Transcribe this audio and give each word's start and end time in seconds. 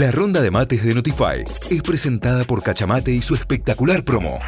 La 0.00 0.10
ronda 0.10 0.40
de 0.40 0.50
mates 0.50 0.82
de 0.82 0.94
Notify 0.94 1.44
es 1.68 1.82
presentada 1.82 2.44
por 2.44 2.62
Cachamate 2.62 3.10
y 3.10 3.20
su 3.20 3.34
espectacular 3.34 4.02
promo. 4.02 4.40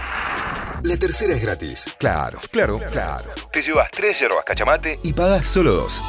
La 0.82 0.96
tercera 0.96 1.34
es 1.34 1.42
gratis. 1.42 1.84
Claro, 1.98 2.40
claro, 2.50 2.80
claro. 2.90 3.28
Te 3.52 3.60
llevas 3.60 3.90
tres 3.90 4.18
yerbas 4.18 4.46
Cachamate 4.46 4.98
y 5.02 5.12
pagas 5.12 5.46
solo 5.46 5.72
dos. 5.72 6.00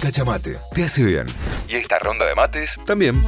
Cachamate, 0.00 0.56
te 0.72 0.84
hace 0.84 1.02
bien. 1.02 1.26
Y 1.68 1.74
esta 1.74 1.98
ronda 1.98 2.26
de 2.26 2.36
mates 2.36 2.78
también. 2.86 3.20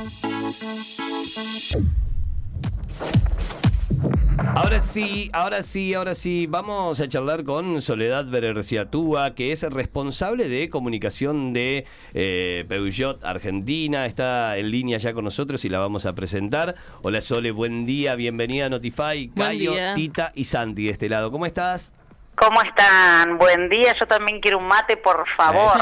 Ahora 4.81 4.93
sí, 4.93 5.31
ahora 5.35 5.63
sí, 5.63 5.93
ahora 5.93 6.15
sí, 6.15 6.47
vamos 6.47 7.01
a 7.01 7.07
charlar 7.07 7.45
con 7.45 7.83
Soledad 7.83 8.25
Bererciatúa, 8.25 9.35
que 9.35 9.53
es 9.53 9.63
responsable 9.65 10.49
de 10.49 10.71
comunicación 10.71 11.53
de 11.53 11.85
eh, 12.15 12.65
Peugeot 12.67 13.23
Argentina. 13.23 14.07
Está 14.07 14.57
en 14.57 14.71
línea 14.71 14.97
ya 14.97 15.13
con 15.13 15.25
nosotros 15.25 15.67
y 15.67 15.69
la 15.69 15.81
vamos 15.81 16.07
a 16.07 16.15
presentar. 16.15 16.77
Hola 17.03 17.21
Sole, 17.21 17.51
buen 17.51 17.85
día, 17.85 18.15
bienvenida 18.15 18.67
a 18.67 18.69
Notify, 18.71 19.29
Cayo, 19.37 19.75
Tita 19.95 20.33
y 20.35 20.45
Santi 20.45 20.87
de 20.87 20.93
este 20.93 21.11
lado. 21.11 21.31
¿Cómo 21.31 21.45
estás? 21.45 21.93
¿Cómo 22.41 22.63
están? 22.63 23.37
Buen 23.37 23.69
día. 23.69 23.95
Yo 24.01 24.07
también 24.07 24.41
quiero 24.41 24.57
un 24.57 24.67
mate, 24.67 24.97
por 24.97 25.27
favor. 25.37 25.73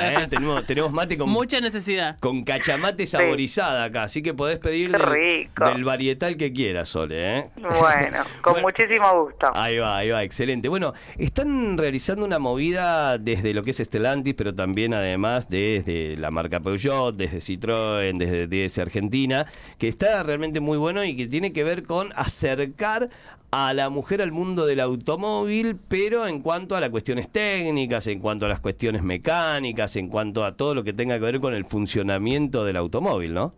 ¿eh? 0.00 0.26
tenemos, 0.66 0.90
mate 0.90 1.18
con 1.18 1.28
mucha 1.28 1.60
necesidad. 1.60 2.16
Con 2.18 2.44
cachamate 2.44 3.04
saborizada 3.04 3.84
acá, 3.84 4.04
así 4.04 4.22
que 4.22 4.32
podés 4.32 4.58
pedir 4.58 4.90
del, 4.90 5.84
varietal 5.84 6.38
que 6.38 6.50
quieras, 6.50 6.88
Sole. 6.88 7.38
¿eh? 7.38 7.50
Bueno, 7.56 8.24
con 8.42 8.62
muchísimo 8.62 9.24
gusto. 9.24 9.50
Ahí 9.54 9.76
va, 9.76 9.98
ahí 9.98 10.08
va, 10.08 10.22
excelente. 10.22 10.70
Bueno, 10.70 10.94
están 11.18 11.76
realizando 11.76 12.24
una 12.24 12.38
movida 12.38 13.18
desde 13.18 13.52
lo 13.52 13.62
que 13.62 13.72
es 13.72 13.80
Estelantis, 13.80 14.32
pero 14.32 14.54
también 14.54 14.94
además 14.94 15.50
desde 15.50 16.16
la 16.16 16.30
marca 16.30 16.60
Peugeot, 16.60 17.14
desde 17.14 17.38
Citroën, 17.38 18.16
desde 18.16 18.46
DS 18.46 18.78
Argentina, 18.78 19.44
que 19.78 19.88
está 19.88 20.22
realmente 20.22 20.58
muy 20.60 20.78
bueno 20.78 21.04
y 21.04 21.14
que 21.14 21.26
tiene 21.26 21.52
que 21.52 21.64
ver 21.64 21.82
con 21.82 22.14
acercar 22.16 23.10
a 23.52 23.74
la 23.74 23.90
mujer 23.90 24.22
al 24.22 24.32
mundo 24.32 24.64
del 24.64 24.80
automóvil, 24.80 25.78
pero 25.88 26.26
en 26.26 26.40
cuanto 26.40 26.74
a 26.74 26.80
las 26.80 26.88
cuestiones 26.88 27.30
técnicas, 27.30 28.06
en 28.06 28.18
cuanto 28.18 28.46
a 28.46 28.48
las 28.48 28.60
cuestiones 28.60 29.02
mecánicas, 29.02 29.94
en 29.96 30.08
cuanto 30.08 30.46
a 30.46 30.56
todo 30.56 30.74
lo 30.74 30.82
que 30.82 30.94
tenga 30.94 31.16
que 31.16 31.24
ver 31.24 31.38
con 31.38 31.52
el 31.52 31.66
funcionamiento 31.66 32.64
del 32.64 32.76
automóvil, 32.76 33.34
¿no? 33.34 33.52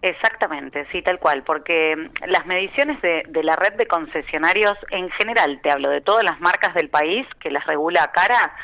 Exactamente, 0.00 0.86
sí, 0.90 1.02
tal 1.02 1.18
cual, 1.18 1.42
porque 1.42 1.96
las 2.26 2.46
mediciones 2.46 3.00
de, 3.02 3.24
la 3.42 3.56
red 3.56 3.74
de 3.74 3.86
concesionarios 3.86 4.78
en 4.90 5.10
general, 5.10 5.60
te 5.62 5.70
hablo 5.70 5.90
de 5.90 6.00
todas 6.00 6.24
las 6.24 6.40
marcas 6.40 6.74
del 6.74 6.88
país 6.88 7.26
que 7.38 7.50
las 7.50 7.66
regula 7.66 8.04
a 8.04 8.12
cara, 8.12 8.54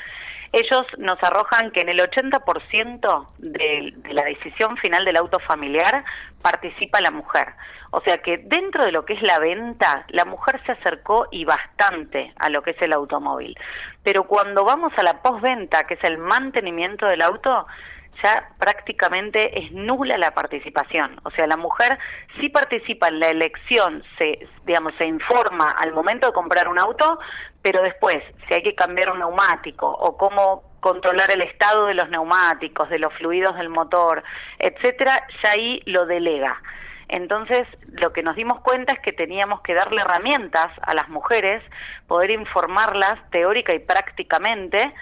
ellos 0.52 0.86
nos 0.98 1.22
arrojan 1.22 1.70
que 1.70 1.80
en 1.80 1.88
el 1.88 2.00
80% 2.00 3.26
de, 3.38 3.92
de 3.96 4.14
la 4.14 4.24
decisión 4.24 4.76
final 4.76 5.04
del 5.04 5.16
auto 5.16 5.38
familiar 5.40 6.04
participa 6.42 7.00
la 7.00 7.10
mujer. 7.10 7.48
O 7.90 8.00
sea 8.00 8.18
que 8.18 8.38
dentro 8.38 8.84
de 8.84 8.92
lo 8.92 9.04
que 9.04 9.12
es 9.12 9.22
la 9.22 9.38
venta, 9.38 10.04
la 10.08 10.24
mujer 10.24 10.60
se 10.64 10.72
acercó 10.72 11.28
y 11.30 11.44
bastante 11.44 12.32
a 12.38 12.48
lo 12.48 12.62
que 12.62 12.70
es 12.70 12.82
el 12.82 12.92
automóvil. 12.92 13.56
Pero 14.02 14.24
cuando 14.24 14.64
vamos 14.64 14.92
a 14.96 15.02
la 15.02 15.20
postventa, 15.20 15.84
que 15.84 15.94
es 15.94 16.04
el 16.04 16.16
mantenimiento 16.16 17.06
del 17.06 17.22
auto, 17.22 17.66
ya 18.22 18.48
prácticamente 18.58 19.58
es 19.58 19.72
nula 19.72 20.16
la 20.16 20.32
participación. 20.32 21.20
O 21.24 21.30
sea, 21.30 21.46
la 21.46 21.56
mujer 21.56 21.98
sí 22.40 22.48
participa 22.48 23.08
en 23.08 23.20
la 23.20 23.28
elección, 23.28 24.02
se, 24.16 24.46
digamos, 24.64 24.94
se 24.96 25.06
informa 25.06 25.72
al 25.72 25.92
momento 25.92 26.28
de 26.28 26.32
comprar 26.32 26.68
un 26.68 26.78
auto, 26.78 27.18
pero 27.62 27.82
después, 27.82 28.22
si 28.46 28.54
hay 28.54 28.62
que 28.62 28.74
cambiar 28.74 29.10
un 29.10 29.20
neumático 29.20 29.88
o 29.88 30.16
cómo 30.16 30.72
controlar 30.80 31.30
el 31.30 31.42
estado 31.42 31.86
de 31.86 31.94
los 31.94 32.10
neumáticos, 32.10 32.90
de 32.90 32.98
los 32.98 33.14
fluidos 33.14 33.56
del 33.56 33.68
motor, 33.68 34.22
etcétera, 34.58 35.24
ya 35.42 35.50
ahí 35.50 35.80
lo 35.86 36.06
delega. 36.06 36.60
Entonces, 37.08 37.68
lo 37.92 38.12
que 38.12 38.22
nos 38.22 38.36
dimos 38.36 38.60
cuenta 38.60 38.94
es 38.94 39.00
que 39.00 39.12
teníamos 39.12 39.60
que 39.60 39.74
darle 39.74 40.00
herramientas 40.00 40.72
a 40.80 40.94
las 40.94 41.08
mujeres, 41.08 41.62
poder 42.08 42.30
informarlas 42.30 43.18
teórica 43.30 43.74
y 43.74 43.80
prácticamente, 43.80 44.92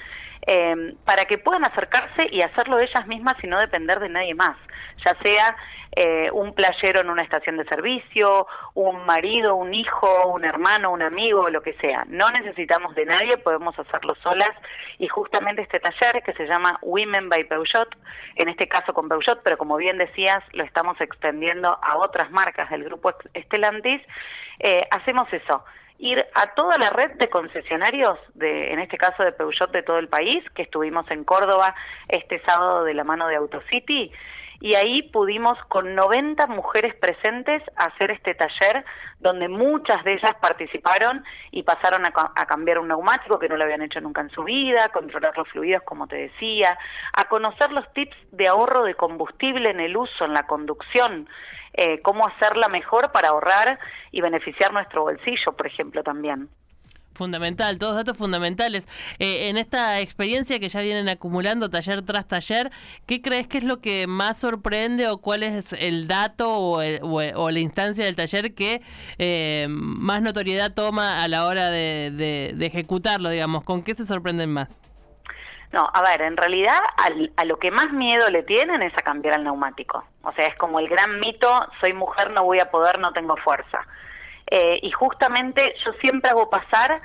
eh, 0.47 0.95
para 1.05 1.27
que 1.27 1.39
puedan 1.39 1.65
acercarse 1.65 2.27
y 2.31 2.43
hacerlo 2.43 2.78
ellas 2.78 3.06
mismas 3.06 3.37
y 3.43 3.47
no 3.47 3.59
depender 3.59 4.01
de 4.01 4.09
nadie 4.09 4.34
más, 4.34 4.56
ya 5.05 5.15
sea 5.23 5.56
eh, 5.93 6.31
un 6.33 6.55
playero 6.55 7.01
en 7.01 7.11
una 7.11 7.23
estación 7.23 7.56
de 7.56 7.65
servicio, 7.65 8.47
un 8.75 9.05
marido, 9.06 9.56
un 9.56 9.75
hijo, 9.75 10.28
un 10.28 10.45
hermano, 10.45 10.93
un 10.93 11.03
amigo, 11.03 11.51
lo 11.51 11.62
que 11.62 11.73
sea. 11.75 12.05
No 12.06 12.31
necesitamos 12.31 12.95
de 12.95 13.06
nadie, 13.06 13.37
podemos 13.39 13.77
hacerlo 13.77 14.15
solas. 14.23 14.56
Y 14.99 15.09
justamente 15.09 15.62
este 15.62 15.81
taller 15.81 16.23
que 16.23 16.33
se 16.34 16.47
llama 16.47 16.78
Women 16.83 17.28
by 17.28 17.45
Peugeot, 17.45 17.89
en 18.37 18.49
este 18.49 18.69
caso 18.69 18.95
con 18.95 19.09
Peugeot, 19.09 19.41
pero 19.43 19.59
como 19.59 19.77
bien 19.77 19.99
decías, 19.99 20.45
lo 20.53 20.62
estamos 20.62 21.01
extendiendo 21.01 21.77
a 21.83 21.97
otras 21.97 22.31
marcas 22.31 22.71
del 22.71 22.84
grupo 22.84 23.12
Estelantis, 23.34 24.01
eh, 24.61 24.87
hacemos 24.93 25.33
eso 25.33 25.65
ir 26.00 26.25
a 26.34 26.55
toda 26.55 26.78
la 26.78 26.91
red 26.91 27.12
de 27.19 27.28
concesionarios, 27.28 28.19
de, 28.34 28.72
en 28.72 28.81
este 28.81 28.97
caso 28.97 29.22
de 29.22 29.33
Peugeot 29.33 29.71
de 29.71 29.83
todo 29.83 29.99
el 29.99 30.09
país, 30.09 30.43
que 30.55 30.62
estuvimos 30.62 31.09
en 31.11 31.25
Córdoba 31.25 31.75
este 32.09 32.41
sábado 32.41 32.84
de 32.84 32.94
la 32.94 33.05
mano 33.05 33.28
de 33.28 33.37
AutoCity, 33.37 34.10
y 34.60 34.75
ahí 34.75 35.03
pudimos 35.03 35.59
con 35.69 35.94
90 35.94 36.47
mujeres 36.47 36.94
presentes 36.94 37.62
hacer 37.76 38.10
este 38.10 38.34
taller 38.34 38.84
donde 39.19 39.48
muchas 39.48 40.04
de 40.04 40.15
ellas 40.15 40.37
participaron 40.41 41.25
y 41.50 41.62
pasaron 41.62 42.03
a, 42.06 42.47
cambiar 42.47 42.78
un 42.78 42.88
neumático 42.88 43.38
que 43.38 43.48
no 43.48 43.56
lo 43.56 43.65
habían 43.65 43.82
hecho 43.82 44.00
nunca 44.00 44.21
en 44.21 44.31
su 44.31 44.44
vida, 44.44 44.91
controlar 44.93 45.37
los 45.37 45.48
fluidos 45.48 45.82
como 45.84 46.06
te 46.06 46.16
decía, 46.16 46.78
a 47.15 47.25
conocer 47.28 47.72
los 47.72 47.91
tips 47.94 48.16
de 48.32 48.48
ahorro 48.48 48.84
de 48.84 48.94
combustible 48.94 49.71
en 49.71 49.81
el 49.81 49.97
uso, 49.97 50.26
en 50.26 50.34
la 50.34 50.47
conducción, 50.47 51.27
eh, 51.72 52.00
cómo 52.03 52.27
hacerla 52.27 52.69
mejor 52.69 53.12
para 53.12 53.31
ahorrar 53.31 53.78
y 54.10 54.21
beneficiar 54.21 54.72
nuestro 54.72 55.03
bolsillo, 55.03 55.53
por 55.56 55.66
ejemplo, 55.66 56.03
también. 56.03 56.48
Fundamental, 57.15 57.78
todos 57.78 57.97
datos 57.97 58.16
fundamentales. 58.16 58.87
Eh, 59.19 59.48
en 59.48 59.56
esta 59.56 60.00
experiencia 60.00 60.59
que 60.59 60.69
ya 60.69 60.81
vienen 60.81 61.09
acumulando 61.09 61.69
taller 61.69 62.03
tras 62.03 62.26
taller, 62.26 62.71
¿qué 63.06 63.21
crees 63.21 63.47
que 63.47 63.59
es 63.59 63.65
lo 63.65 63.81
que 63.81 64.06
más 64.06 64.41
sorprende 64.41 65.09
o 65.09 65.19
cuál 65.19 65.43
es 65.43 65.72
el 65.72 66.09
dato 66.09 66.48
o, 66.50 67.50
la 67.50 67.59
instancia 67.59 68.04
del 68.04 68.16
taller 68.16 68.54
que 68.54 68.81
eh, 69.19 69.66
más 69.69 70.22
notoriedad 70.22 70.72
toma 70.72 71.22
a 71.22 71.28
la 71.28 71.47
hora 71.47 71.69
de 71.69 72.54
ejecutarlo, 72.60 73.28
digamos? 73.28 73.65
¿Con 73.65 73.82
qué 73.82 73.94
se 73.94 74.06
sorprenden 74.06 74.53
más? 74.53 74.81
No, 75.72 75.88
a 75.92 76.03
ver, 76.03 76.22
en 76.22 76.37
realidad 76.37 76.81
a 77.37 77.44
lo 77.44 77.59
que 77.59 77.71
más 77.71 77.92
miedo 77.92 78.28
le 78.28 78.42
tienen 78.42 78.82
es 78.82 78.92
a 78.98 79.03
cambiar 79.03 79.38
el 79.38 79.44
neumático. 79.44 80.04
O 80.22 80.32
sea, 80.32 80.48
es 80.48 80.56
como 80.56 80.81
el 80.81 80.88
gran 80.88 81.21
mito, 81.21 81.48
soy 81.81 81.92
mujer, 81.92 82.31
no 82.31 82.44
voy 82.44 82.59
a 82.59 82.71
poder, 82.71 82.98
no 82.98 83.12
tengo 83.12 83.37
fuerza. 83.37 83.87
Eh, 84.50 84.81
y 84.83 84.91
justamente 84.91 85.75
yo 85.84 85.93
siempre 85.94 86.31
hago 86.31 86.50
pasar 86.50 87.00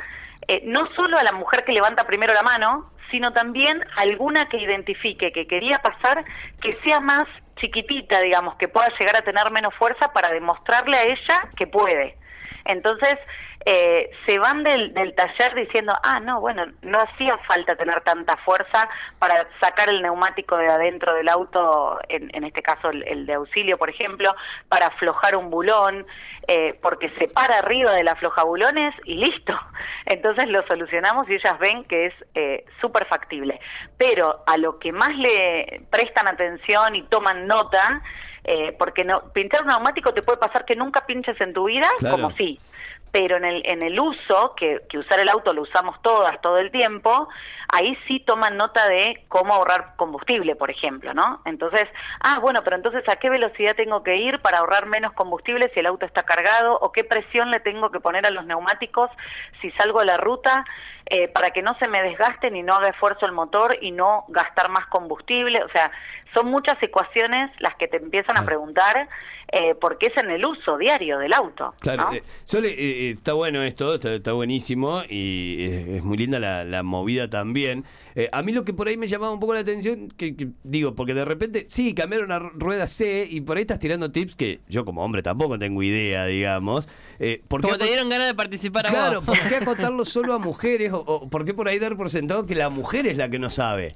eh, 0.48 0.62
no 0.66 0.88
solo 0.96 1.18
a 1.18 1.24
la 1.24 1.32
mujer 1.32 1.64
que 1.64 1.72
levanta 1.72 2.06
primero 2.06 2.34
la 2.34 2.44
mano, 2.44 2.92
sino 3.12 3.34
también 3.34 3.84
alguna 3.98 4.48
que 4.50 4.58
identifique 4.58 5.32
que 5.32 5.48
quería 5.48 5.80
pasar, 5.80 6.24
que 6.62 6.76
sea 6.84 7.00
más 7.00 7.28
chiquitita, 7.58 8.20
digamos, 8.20 8.56
que 8.56 8.68
pueda 8.68 8.90
llegar 9.00 9.18
a 9.18 9.22
tener 9.22 9.50
menos 9.52 9.74
fuerza 9.76 10.12
para 10.12 10.32
demostrarle 10.32 10.98
a 10.98 11.04
ella 11.04 11.50
que 11.56 11.68
puede. 11.68 12.18
Entonces, 12.66 13.20
eh, 13.68 14.12
se 14.28 14.38
van 14.38 14.64
del, 14.64 14.94
taller 15.16 15.56
diciendo, 15.56 15.94
ah, 16.04 16.20
no, 16.20 16.40
bueno, 16.40 16.66
no 16.84 17.02
hacía 17.02 17.36
falta 17.40 17.76
tener 17.76 18.02
tanta 18.02 18.38
fuerza 18.38 18.88
para 19.18 19.48
sacar 19.60 19.90
el 19.90 20.04
neumático 20.04 20.56
de 20.56 20.68
adentro 20.68 21.16
del 21.16 21.28
auto, 21.30 22.00
en, 22.08 22.44
este 22.44 22.62
caso 22.62 22.92
el, 22.92 23.26
de 23.26 23.34
auxilio, 23.34 23.80
por 23.80 23.90
ejemplo, 23.90 24.36
para 24.70 24.88
aflojar 24.88 25.36
un 25.36 25.50
bulón, 25.50 26.06
eh, 26.48 26.78
porque 26.80 27.10
se 27.16 27.28
para 27.28 27.58
arriba 27.58 27.94
de 27.94 28.04
la 28.04 28.12
aflojabulones 28.12 28.94
y 29.04 29.16
listo. 29.16 29.60
Entonces 30.06 30.48
lo 30.48 30.66
solucionamos 30.68 31.28
y 31.28 31.34
ellas 31.34 31.58
ven 31.58 31.86
que 31.86 32.06
es 32.08 32.14
eh, 32.36 32.66
súper 32.80 33.06
factible. 33.06 33.60
Pero 33.98 34.44
a 34.46 34.58
lo 34.58 34.78
que 34.78 34.92
más 34.92 35.18
le 35.18 35.82
prestan 35.90 36.28
atención 36.28 36.96
y 36.96 37.02
toman 37.04 37.48
nota, 37.48 38.04
eh, 38.44 38.76
porque 38.78 39.04
no 39.04 39.34
pinchar 39.34 39.62
un 39.62 39.70
neumático 39.70 40.14
te 40.14 40.22
puede 40.22 40.38
pasar 40.38 40.66
que 40.66 40.76
nunca 40.76 41.08
pinches 41.08 41.42
en 41.42 41.52
tu 41.52 41.66
vida, 41.66 41.88
como 42.12 42.30
sí 42.34 42.60
pero 43.16 43.38
en 43.38 43.46
el, 43.46 43.62
en 43.64 43.82
el 43.82 43.98
uso, 43.98 44.56
que, 44.58 44.82
que, 44.90 44.98
usar 44.98 45.22
el 45.22 45.30
auto 45.30 45.54
lo 45.54 45.62
usamos 45.62 46.02
todas 46.02 46.42
todo 46.42 46.58
el 46.58 46.70
tiempo, 46.70 47.30
ahí 47.70 47.98
sí 48.10 48.20
toman 48.20 48.58
nota 48.58 48.86
de 48.90 49.24
cómo 49.30 49.54
ahorrar 49.54 49.96
combustible, 49.96 50.58
por 50.58 50.70
ejemplo, 50.70 51.14
¿no? 51.14 51.40
Entonces, 51.46 51.88
ah, 52.20 52.40
bueno, 52.40 52.62
pero 52.66 52.76
entonces 52.76 53.08
a 53.08 53.16
qué 53.16 53.30
velocidad 53.30 53.74
tengo 53.78 54.04
que 54.04 54.18
ir 54.18 54.40
para 54.40 54.58
ahorrar 54.58 54.88
menos 54.88 55.14
combustible 55.14 55.72
si 55.74 55.80
el 55.80 55.86
auto 55.86 56.06
está 56.06 56.24
cargado, 56.24 56.78
o 56.82 56.92
qué 56.92 57.06
presión 57.06 57.52
le 57.52 57.62
tengo 57.62 57.90
que 57.90 58.02
poner 58.02 58.26
a 58.26 58.32
los 58.32 58.46
neumáticos 58.46 59.10
si 59.62 59.72
salgo 59.72 60.02
a 60.02 60.06
la 60.06 60.18
ruta 60.18 60.66
eh, 61.06 61.30
para 61.30 61.52
que 61.52 61.62
no 61.62 61.74
se 61.76 61.88
me 61.88 62.04
desgasten 62.04 62.58
y 62.58 62.64
no 62.64 62.76
haga 62.76 62.90
esfuerzo 62.90 63.26
el 63.26 63.32
motor 63.32 63.78
y 63.80 63.92
no 63.92 64.26
gastar 64.28 64.68
más 64.68 64.88
combustible, 64.88 65.64
o 65.64 65.70
sea, 65.70 65.90
son 66.34 66.48
muchas 66.48 66.84
ecuaciones 66.84 67.50
las 67.62 67.76
que 67.76 67.88
te 67.88 67.96
empiezan 67.96 68.38
a 68.38 68.44
preguntar 68.44 69.08
eh, 69.58 69.74
porque 69.74 70.08
es 70.08 70.18
en 70.18 70.30
el 70.32 70.44
uso 70.44 70.78
diario 70.78 71.18
del 71.18 71.32
auto. 71.32 71.74
Claro, 71.80 72.12
eh, 72.12 72.22
eh, 72.54 73.12
está 73.12 73.32
bueno 73.32 73.64
esto, 73.64 73.96
está, 73.96 74.34
buenísimo 74.34 75.02
y 75.10 75.64
es, 75.96 76.04
muy 76.04 76.18
linda 76.18 76.40
la, 76.40 76.84
movida 76.84 77.30
también. 77.30 77.86
a 78.34 78.42
mí 78.42 78.52
lo 78.52 78.66
que 78.66 78.74
por 78.74 78.90
ahí 78.90 78.98
me 78.98 79.08
llamaba 79.08 79.32
un 79.32 79.40
poco 79.40 79.54
la 79.54 79.62
atención, 79.62 80.10
que, 80.10 80.36
digo, 80.64 80.94
porque 80.94 81.14
de 81.14 81.24
repente, 81.24 81.68
sí, 81.70 81.96
cambiaron 81.96 82.34
a 82.34 82.40
rueda 82.40 82.86
C 82.86 83.26
y 83.30 83.40
por 83.40 83.56
ahí 83.56 83.62
estás 83.62 83.80
tirando 83.80 84.12
tips 84.12 84.36
que 84.36 84.60
yo 84.68 84.84
como 84.84 85.06
hombre 85.06 85.24
tampoco 85.24 85.58
tengo 85.58 85.82
idea, 85.82 86.26
digamos. 86.26 86.90
¿por 87.48 87.62
Como 87.62 87.78
te 87.78 87.86
dieron 87.86 88.10
ganas 88.10 88.28
de 88.28 88.36
participar 88.36 88.88
a 88.88 88.90
Claro, 88.90 89.22
¿por 89.22 89.40
qué 89.48 89.56
acotarlo 89.62 90.04
solo 90.04 90.34
a 90.34 90.38
mujeres 90.38 90.92
o, 90.92 91.00
o 91.00 91.30
por 91.30 91.46
qué 91.46 91.54
por 91.54 91.70
ahí 91.70 91.80
dar 91.80 91.96
por 91.96 92.10
sentado 92.10 92.46
que 92.46 92.56
la 92.56 92.68
mujer 92.68 93.08
es 93.08 93.16
la 93.16 93.30
que 93.30 93.40
no 93.40 93.50
sabe? 93.50 93.96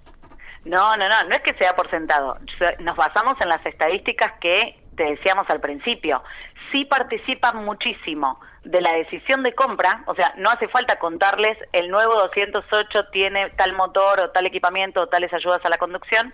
No, 0.64 0.96
no, 0.98 1.10
no, 1.10 1.24
no 1.24 1.36
es 1.36 1.42
que 1.42 1.54
sea 1.56 1.76
por 1.76 1.90
sentado. 1.90 2.38
Nos 2.80 2.96
basamos 2.96 3.40
en 3.42 3.50
las 3.50 3.66
estadísticas 3.66 4.34
que 4.40 4.79
te 5.00 5.06
decíamos 5.06 5.50
al 5.50 5.62
principio. 5.62 6.22
Sí 6.74 6.84
participan 6.84 7.64
muchísimo 7.64 8.38
de 8.66 8.82
la 8.82 8.92
decisión 8.92 9.44
de 9.44 9.56
compra, 9.56 10.04
o 10.08 10.14
sea, 10.14 10.34
no 10.36 10.50
hace 10.50 10.68
falta 10.68 11.00
contarles 11.00 11.58
el 11.72 11.90
nuevo 11.90 12.16
208 12.16 13.08
tiene 13.14 13.50
tal 13.52 13.72
motor 13.72 14.20
o 14.20 14.32
tal 14.32 14.46
equipamiento 14.46 15.00
o 15.02 15.08
tales 15.08 15.34
ayudas 15.34 15.64
a 15.64 15.70
la 15.70 15.78
conducción, 15.78 16.34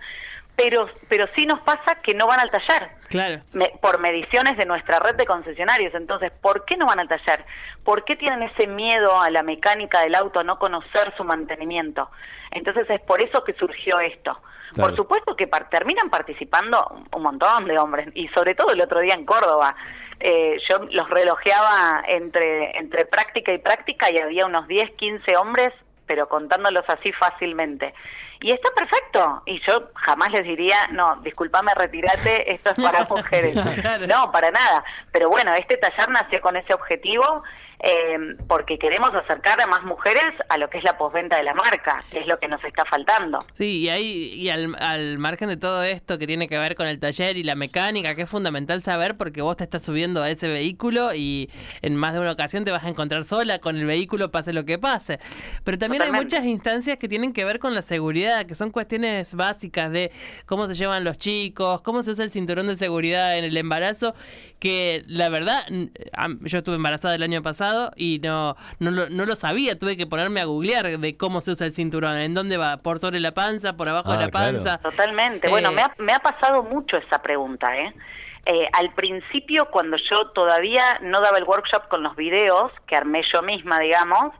pero, 0.56 0.88
pero 1.08 1.26
sí 1.34 1.46
nos 1.46 1.60
pasa 1.60 1.96
que 1.96 2.14
no 2.14 2.26
van 2.26 2.40
al 2.40 2.50
taller. 2.50 2.88
Claro. 3.08 3.40
por 3.80 3.98
mediciones 3.98 4.56
de 4.56 4.64
nuestra 4.64 4.98
red 4.98 5.14
de 5.14 5.26
concesionarios. 5.26 5.94
Entonces, 5.94 6.32
¿por 6.32 6.64
qué 6.64 6.76
no 6.76 6.86
van 6.86 6.98
al 6.98 7.08
taller? 7.08 7.44
¿Por 7.84 8.04
qué 8.04 8.16
tienen 8.16 8.42
ese 8.42 8.66
miedo 8.66 9.20
a 9.20 9.30
la 9.30 9.42
mecánica 9.42 10.00
del 10.00 10.16
auto, 10.16 10.40
a 10.40 10.44
no 10.44 10.58
conocer 10.58 11.14
su 11.16 11.22
mantenimiento? 11.22 12.10
Entonces, 12.50 12.90
es 12.90 13.00
por 13.02 13.20
eso 13.20 13.44
que 13.44 13.52
surgió 13.52 14.00
esto. 14.00 14.36
Por 14.74 14.96
supuesto 14.96 15.36
que 15.36 15.46
terminan 15.70 16.10
participando 16.10 17.04
un 17.12 17.22
montón 17.22 17.66
de 17.66 17.78
hombres, 17.78 18.08
y 18.14 18.28
sobre 18.28 18.54
todo 18.54 18.72
el 18.72 18.80
otro 18.80 19.00
día 19.00 19.14
en 19.14 19.24
Córdoba. 19.24 19.74
Eh, 20.18 20.58
yo 20.68 20.78
los 20.90 21.08
relojeaba 21.10 22.02
entre, 22.06 22.76
entre 22.78 23.04
práctica 23.04 23.52
y 23.52 23.58
práctica 23.58 24.10
y 24.10 24.18
había 24.18 24.46
unos 24.46 24.66
10, 24.66 24.92
15 24.92 25.36
hombres, 25.36 25.74
pero 26.06 26.28
contándolos 26.28 26.84
así 26.88 27.12
fácilmente. 27.12 27.94
Y 28.40 28.52
está 28.52 28.68
perfecto. 28.74 29.42
Y 29.46 29.60
yo 29.60 29.90
jamás 29.94 30.32
les 30.32 30.44
diría, 30.44 30.88
no, 30.92 31.16
discúlpame, 31.16 31.74
retírate, 31.74 32.52
esto 32.52 32.70
es 32.70 32.82
para 32.82 33.04
mujeres. 33.10 33.56
No, 34.06 34.30
para 34.30 34.50
nada. 34.50 34.84
Pero 35.12 35.28
bueno, 35.28 35.54
este 35.54 35.76
taller 35.76 36.08
nació 36.08 36.40
con 36.40 36.56
ese 36.56 36.74
objetivo 36.74 37.42
eh, 37.78 38.36
porque 38.48 38.78
queremos 38.78 39.14
acercar 39.14 39.60
a 39.60 39.66
más 39.66 39.84
mujeres 39.84 40.34
a 40.48 40.56
lo 40.56 40.70
que 40.70 40.78
es 40.78 40.84
la 40.84 40.96
posventa 40.96 41.36
de 41.36 41.42
la 41.42 41.52
marca, 41.52 42.02
que 42.10 42.20
es 42.20 42.26
lo 42.26 42.38
que 42.38 42.48
nos 42.48 42.62
está 42.64 42.84
faltando. 42.86 43.38
Sí, 43.52 43.80
y 43.80 43.88
ahí 43.90 44.32
y 44.32 44.48
al, 44.48 44.74
al, 44.80 45.18
margen 45.18 45.48
de 45.48 45.58
todo 45.58 45.82
esto 45.82 46.18
que 46.18 46.26
tiene 46.26 46.48
que 46.48 46.58
ver 46.58 46.74
con 46.74 46.86
el 46.86 46.98
taller 46.98 47.36
y 47.36 47.42
la 47.42 47.54
mecánica, 47.54 48.14
que 48.14 48.22
es 48.22 48.30
fundamental 48.30 48.80
saber 48.80 49.16
porque 49.18 49.42
vos 49.42 49.58
te 49.58 49.64
estás 49.64 49.84
subiendo 49.84 50.22
a 50.22 50.30
ese 50.30 50.48
vehículo 50.48 51.14
y 51.14 51.50
en 51.82 51.96
más 51.96 52.14
de 52.14 52.20
una 52.20 52.32
ocasión 52.32 52.64
te 52.64 52.70
vas 52.70 52.84
a 52.84 52.88
encontrar 52.88 53.24
sola 53.24 53.58
con 53.58 53.76
el 53.76 53.84
vehículo, 53.84 54.30
pase 54.30 54.54
lo 54.54 54.64
que 54.64 54.78
pase. 54.78 55.20
Pero 55.62 55.76
también 55.76 56.02
hay 56.02 56.12
muchas 56.12 56.44
instancias 56.44 56.98
que 56.98 57.08
tienen 57.08 57.34
que 57.34 57.44
ver 57.44 57.58
con 57.58 57.74
la 57.74 57.82
seguridad, 57.82 58.25
que 58.46 58.54
son 58.54 58.70
cuestiones 58.70 59.34
básicas 59.34 59.90
de 59.90 60.10
cómo 60.46 60.66
se 60.66 60.74
llevan 60.74 61.04
los 61.04 61.18
chicos, 61.18 61.80
cómo 61.82 62.02
se 62.02 62.10
usa 62.10 62.24
el 62.24 62.30
cinturón 62.30 62.66
de 62.66 62.76
seguridad 62.76 63.38
en 63.38 63.44
el 63.44 63.56
embarazo, 63.56 64.14
que 64.58 65.02
la 65.06 65.28
verdad, 65.28 65.64
yo 66.40 66.58
estuve 66.58 66.76
embarazada 66.76 67.14
el 67.14 67.22
año 67.22 67.42
pasado, 67.42 67.92
y 67.96 68.20
no, 68.22 68.56
no, 68.78 68.90
lo, 68.90 69.08
no 69.08 69.26
lo 69.26 69.36
sabía. 69.36 69.78
Tuve 69.78 69.96
que 69.96 70.06
ponerme 70.06 70.40
a 70.40 70.44
googlear 70.44 70.98
de 70.98 71.16
cómo 71.16 71.40
se 71.40 71.52
usa 71.52 71.66
el 71.66 71.72
cinturón, 71.72 72.18
en 72.18 72.34
dónde 72.34 72.56
va, 72.56 72.78
por 72.78 72.98
sobre 72.98 73.20
la 73.20 73.32
panza, 73.32 73.76
por 73.76 73.88
abajo 73.88 74.12
de 74.12 74.18
la 74.18 74.26
ah, 74.26 74.30
panza. 74.30 74.78
Totalmente. 74.78 75.48
Bueno, 75.48 75.72
me 75.72 75.82
ha, 75.82 75.92
me 75.98 76.12
ha 76.12 76.20
pasado 76.20 76.62
mucho 76.62 76.96
esa 76.96 77.20
pregunta, 77.22 77.76
¿eh? 77.76 77.94
Eh, 78.48 78.68
al 78.74 78.94
principio, 78.94 79.68
cuando 79.72 79.96
yo 79.96 80.28
todavía 80.28 81.00
no 81.02 81.20
daba 81.20 81.38
el 81.38 81.44
workshop 81.44 81.88
con 81.88 82.04
los 82.04 82.14
videos, 82.14 82.70
que 82.86 82.94
armé 82.94 83.22
yo 83.32 83.42
misma, 83.42 83.80
digamos, 83.80 84.32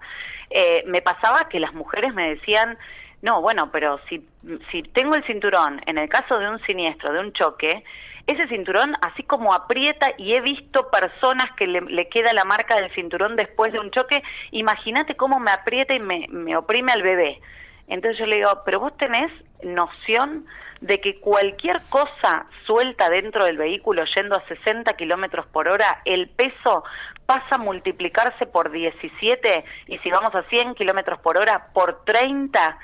eh, 0.50 0.84
me 0.86 1.02
pasaba 1.02 1.48
que 1.48 1.58
las 1.58 1.74
mujeres 1.74 2.14
me 2.14 2.28
decían, 2.36 2.78
no, 3.22 3.40
bueno, 3.40 3.70
pero 3.72 3.98
si, 4.08 4.26
si 4.70 4.82
tengo 4.82 5.14
el 5.14 5.24
cinturón, 5.24 5.80
en 5.86 5.98
el 5.98 6.08
caso 6.08 6.38
de 6.38 6.48
un 6.48 6.60
siniestro, 6.60 7.12
de 7.12 7.20
un 7.20 7.32
choque, 7.32 7.82
ese 8.26 8.48
cinturón, 8.48 8.94
así 9.02 9.22
como 9.22 9.54
aprieta, 9.54 10.06
y 10.18 10.34
he 10.34 10.40
visto 10.40 10.90
personas 10.90 11.50
que 11.56 11.66
le, 11.66 12.08
queda 12.08 12.32
la 12.32 12.44
marca 12.44 12.76
del 12.76 12.92
cinturón 12.92 13.36
después 13.36 13.72
de 13.72 13.78
un 13.78 13.90
choque, 13.90 14.22
imagínate 14.50 15.14
cómo 15.14 15.38
me 15.38 15.52
aprieta 15.52 15.94
y 15.94 16.00
me, 16.00 16.26
me 16.28 16.56
oprime 16.56 16.92
al 16.92 17.02
bebé. 17.02 17.40
Entonces 17.88 18.18
yo 18.18 18.26
le 18.26 18.36
digo, 18.36 18.62
pero 18.64 18.80
vos 18.80 18.96
tenés 18.96 19.30
noción 19.62 20.44
de 20.80 21.00
que 21.00 21.20
cualquier 21.20 21.76
cosa 21.88 22.46
suelta 22.66 23.08
dentro 23.08 23.44
del 23.44 23.56
vehículo 23.56 24.04
yendo 24.16 24.34
a 24.34 24.44
60 24.46 24.92
kilómetros 24.94 25.46
por 25.46 25.68
hora, 25.68 26.02
el 26.04 26.28
peso 26.28 26.84
pasa 27.26 27.54
a 27.54 27.58
multiplicarse 27.58 28.46
por 28.46 28.70
17 28.70 29.64
y 29.86 29.98
si 29.98 30.10
vamos 30.10 30.34
a 30.34 30.42
100 30.42 30.74
kilómetros 30.74 31.20
por 31.20 31.38
hora, 31.38 31.68
por 31.72 32.04
30 32.04 32.78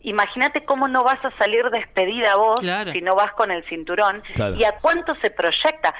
imagínate 0.00 0.64
cómo 0.64 0.88
no 0.88 1.04
vas 1.04 1.22
a 1.24 1.30
salir 1.38 1.68
despedida 1.70 2.36
vos 2.36 2.60
si 2.92 3.00
no 3.00 3.14
vas 3.14 3.32
con 3.32 3.50
el 3.50 3.64
cinturón 3.64 4.22
y 4.56 4.64
a 4.64 4.78
cuánto 4.80 5.14
se 5.16 5.30
proyecta. 5.30 5.94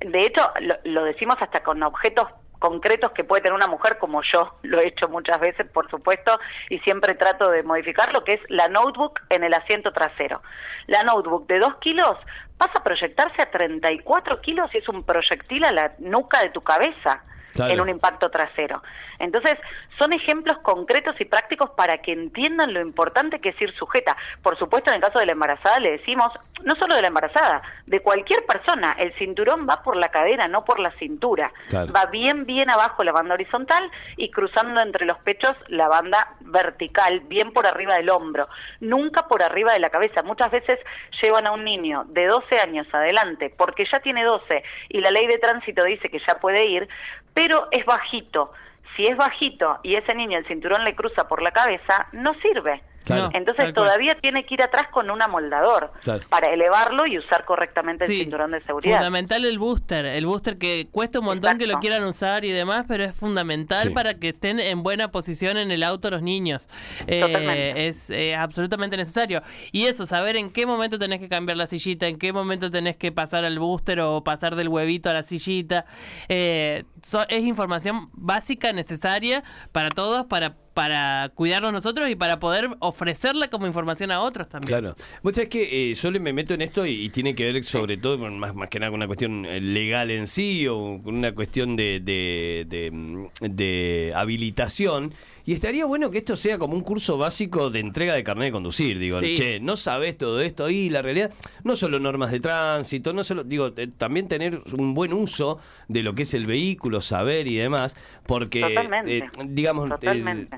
De 0.00 0.26
hecho, 0.26 0.42
lo, 0.84 1.04
decimos 1.04 1.36
hasta 1.40 1.62
con 1.62 1.82
objetos 1.82 2.28
concretos 2.58 3.12
que 3.12 3.22
puede 3.22 3.42
tener 3.42 3.54
una 3.54 3.66
mujer, 3.66 3.98
como 3.98 4.22
yo 4.22 4.54
lo 4.62 4.80
he 4.80 4.88
hecho 4.88 5.08
muchas 5.08 5.38
veces, 5.40 5.66
por 5.70 5.90
supuesto, 5.90 6.38
y 6.70 6.78
siempre 6.80 7.14
trato 7.14 7.50
de 7.50 7.62
modificar 7.62 8.12
lo 8.12 8.24
que 8.24 8.34
es 8.34 8.40
la 8.48 8.68
notebook 8.68 9.20
en 9.30 9.44
el 9.44 9.54
asiento 9.54 9.92
trasero. 9.92 10.42
La 10.86 11.02
notebook 11.02 11.46
de 11.46 11.58
2 11.58 11.76
kilos 11.76 12.16
pasa 12.58 12.78
a 12.78 12.82
proyectarse 12.82 13.42
a 13.42 13.50
34 13.50 14.40
kilos 14.40 14.74
y 14.74 14.78
es 14.78 14.88
un 14.88 15.04
proyectil 15.04 15.64
a 15.64 15.72
la 15.72 15.92
nuca 15.98 16.40
de 16.42 16.50
tu 16.50 16.62
cabeza 16.62 17.22
en 17.58 17.80
un 17.80 17.88
impacto 17.88 18.30
trasero. 18.30 18.82
Entonces, 19.18 19.58
son 19.98 20.12
ejemplos 20.12 20.58
concretos 20.58 21.18
y 21.20 21.24
prácticos 21.24 21.70
para 21.70 21.98
que 21.98 22.12
entiendan 22.12 22.74
lo 22.74 22.80
importante 22.80 23.40
que 23.40 23.50
es 23.50 23.60
ir 23.60 23.72
sujeta. 23.74 24.16
Por 24.42 24.58
supuesto, 24.58 24.90
en 24.90 24.96
el 24.96 25.02
caso 25.02 25.18
de 25.18 25.26
la 25.26 25.32
embarazada 25.32 25.78
le 25.78 25.92
decimos, 25.92 26.32
no 26.62 26.74
solo 26.76 26.96
de 26.96 27.02
la 27.02 27.08
embarazada, 27.08 27.62
de 27.86 28.00
cualquier 28.00 28.44
persona, 28.44 28.96
el 28.98 29.12
cinturón 29.14 29.66
va 29.68 29.82
por 29.82 29.96
la 29.96 30.08
cadera, 30.08 30.48
no 30.48 30.64
por 30.64 30.80
la 30.80 30.90
cintura. 30.92 31.52
Va 31.72 32.06
bien, 32.06 32.44
bien 32.44 32.70
abajo 32.70 33.04
la 33.04 33.12
banda 33.12 33.34
horizontal 33.34 33.90
y 34.16 34.30
cruzando 34.30 34.80
entre 34.80 35.06
los 35.06 35.18
pechos 35.18 35.56
la 35.68 35.88
banda 35.88 36.34
vertical, 36.40 37.20
bien 37.20 37.52
por 37.52 37.66
arriba 37.66 37.94
del 37.94 38.10
hombro, 38.10 38.48
nunca 38.80 39.28
por 39.28 39.42
arriba 39.42 39.72
de 39.72 39.78
la 39.78 39.90
cabeza. 39.90 40.22
Muchas 40.22 40.50
veces 40.50 40.78
llevan 41.22 41.46
a 41.46 41.52
un 41.52 41.64
niño 41.64 42.04
de 42.08 42.26
12 42.26 42.56
años 42.56 42.86
adelante 42.92 43.52
porque 43.56 43.84
ya 43.90 44.00
tiene 44.00 44.24
12 44.24 44.62
y 44.88 45.00
la 45.00 45.10
ley 45.10 45.26
de 45.26 45.38
tránsito 45.38 45.84
dice 45.84 46.08
que 46.08 46.20
ya 46.26 46.38
puede 46.40 46.66
ir, 46.66 46.88
pero 47.34 47.45
es 47.70 47.84
bajito. 47.84 48.52
Si 48.94 49.06
es 49.06 49.16
bajito 49.16 49.78
y 49.82 49.96
ese 49.96 50.14
niño 50.14 50.38
el 50.38 50.46
cinturón 50.46 50.84
le 50.84 50.94
cruza 50.94 51.28
por 51.28 51.42
la 51.42 51.50
cabeza, 51.50 52.08
no 52.12 52.34
sirve. 52.34 52.82
Entonces 53.08 53.74
todavía 53.74 54.16
tiene 54.20 54.44
que 54.44 54.54
ir 54.54 54.62
atrás 54.62 54.88
con 54.90 55.10
un 55.10 55.22
amoldador 55.22 55.92
para 56.28 56.52
elevarlo 56.52 57.06
y 57.06 57.18
usar 57.18 57.44
correctamente 57.44 58.04
el 58.04 58.10
cinturón 58.10 58.52
de 58.52 58.60
seguridad. 58.62 58.96
Fundamental 58.96 59.44
el 59.44 59.58
booster, 59.58 60.06
el 60.06 60.26
booster 60.26 60.58
que 60.58 60.88
cuesta 60.90 61.20
un 61.20 61.26
montón 61.26 61.58
que 61.58 61.66
lo 61.66 61.78
quieran 61.78 62.04
usar 62.04 62.44
y 62.44 62.50
demás, 62.50 62.84
pero 62.88 63.04
es 63.04 63.14
fundamental 63.14 63.92
para 63.92 64.14
que 64.14 64.30
estén 64.30 64.60
en 64.60 64.82
buena 64.82 65.10
posición 65.10 65.56
en 65.56 65.70
el 65.70 65.82
auto 65.82 66.10
los 66.10 66.22
niños. 66.22 66.68
Eh, 67.06 67.72
es 67.76 68.10
eh, 68.10 68.34
absolutamente 68.34 68.96
necesario. 68.96 69.42
Y 69.72 69.86
eso, 69.86 70.06
saber 70.06 70.36
en 70.36 70.50
qué 70.50 70.66
momento 70.66 70.98
tenés 70.98 71.20
que 71.20 71.28
cambiar 71.28 71.56
la 71.56 71.66
sillita, 71.66 72.06
en 72.06 72.18
qué 72.18 72.32
momento 72.32 72.70
tenés 72.70 72.96
que 72.96 73.12
pasar 73.12 73.44
al 73.44 73.58
booster 73.58 74.00
o 74.00 74.22
pasar 74.22 74.56
del 74.56 74.68
huevito 74.68 75.10
a 75.10 75.14
la 75.14 75.22
sillita. 75.22 75.84
Eh, 76.28 76.84
es 77.28 77.42
información 77.44 78.10
básica, 78.12 78.72
necesaria 78.72 79.42
para 79.72 79.90
todos, 79.90 80.26
para 80.26 80.56
para 80.76 81.30
cuidarnos 81.34 81.72
nosotros 81.72 82.10
y 82.10 82.16
para 82.16 82.38
poder 82.38 82.68
ofrecerla 82.80 83.48
como 83.48 83.66
información 83.66 84.10
a 84.10 84.20
otros 84.20 84.46
también. 84.46 84.78
Claro. 84.78 84.94
Vos 85.22 85.34
sabés 85.34 85.48
que 85.48 85.90
eh, 85.90 85.94
yo 85.94 86.10
me 86.20 86.34
meto 86.34 86.52
en 86.52 86.60
esto 86.60 86.84
y, 86.84 87.08
tiene 87.08 87.34
que 87.34 87.50
ver 87.50 87.64
sobre 87.64 87.96
todo, 87.96 88.18
más, 88.18 88.54
más 88.54 88.68
que 88.68 88.78
nada 88.78 88.90
con 88.90 88.98
una 88.98 89.06
cuestión 89.06 89.46
eh, 89.46 89.58
legal 89.58 90.10
en 90.10 90.26
sí 90.26 90.68
o 90.68 91.00
con 91.02 91.16
una 91.16 91.34
cuestión 91.34 91.76
de, 91.76 92.00
de, 92.04 92.66
de, 92.68 93.48
de 93.48 94.12
habilitación. 94.14 95.14
Y 95.48 95.52
estaría 95.52 95.86
bueno 95.86 96.10
que 96.10 96.18
esto 96.18 96.34
sea 96.34 96.58
como 96.58 96.74
un 96.74 96.82
curso 96.82 97.18
básico 97.18 97.70
de 97.70 97.78
entrega 97.78 98.14
de 98.14 98.24
carnet 98.24 98.46
de 98.46 98.52
conducir. 98.52 98.98
Digo, 98.98 99.20
che, 99.20 99.60
no 99.60 99.76
sabes 99.76 100.18
todo 100.18 100.40
esto 100.40 100.68
y 100.68 100.90
la 100.90 101.02
realidad, 101.02 101.30
no 101.62 101.76
solo 101.76 102.00
normas 102.00 102.32
de 102.32 102.40
tránsito, 102.40 103.12
no 103.12 103.22
solo, 103.22 103.44
digo, 103.44 103.70
eh, 103.76 103.86
también 103.96 104.26
tener 104.26 104.60
un 104.76 104.92
buen 104.92 105.12
uso 105.12 105.60
de 105.86 106.02
lo 106.02 106.16
que 106.16 106.24
es 106.24 106.34
el 106.34 106.46
vehículo, 106.46 107.00
saber 107.00 107.46
y 107.46 107.54
demás, 107.54 107.94
porque, 108.26 108.74
eh, 109.06 109.22
digamos, 109.44 109.88
eh, 110.02 110.48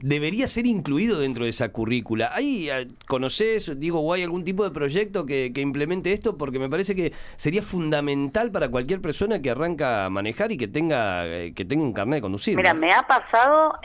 debería 0.00 0.46
ser 0.46 0.66
incluido 0.66 1.20
dentro 1.20 1.44
de 1.44 1.50
esa 1.50 1.72
currícula. 1.72 2.30
¿Ahí 2.34 2.68
conoces, 3.06 3.80
digo, 3.80 4.00
o 4.00 4.12
hay 4.12 4.24
algún 4.24 4.44
tipo 4.44 4.62
de 4.62 4.72
proyecto 4.72 5.24
que, 5.24 5.50
implemente 5.56 6.12
esto? 6.12 6.36
Porque 6.36 6.58
me 6.58 6.68
parece 6.68 6.94
que 6.94 7.14
sería 7.36 7.62
fundamental 7.62 8.50
para 8.50 8.68
cualquier 8.68 9.00
persona 9.00 9.40
que 9.40 9.48
arranca 9.48 10.04
a 10.04 10.10
manejar 10.10 10.52
y 10.52 10.58
que 10.58 10.68
tenga, 10.68 11.24
que 11.54 11.64
tenga 11.64 11.82
un 11.82 11.94
carnet 11.94 12.18
de 12.18 12.20
conducir. 12.20 12.56
Mira, 12.56 12.74
me 12.74 12.92
ha 12.92 13.06
pasado 13.06 13.78